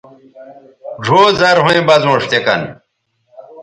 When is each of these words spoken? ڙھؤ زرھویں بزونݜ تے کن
ڙھؤ 1.03 1.21
زرھویں 1.39 1.81
بزونݜ 1.87 2.23
تے 2.31 2.37
کن 2.45 2.61